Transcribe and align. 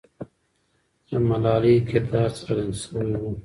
د 1.07 1.09
ملالۍ 1.27 1.75
کردار 1.89 2.29
څرګند 2.39 2.73
سوی 2.83 3.09
وو. 3.21 3.31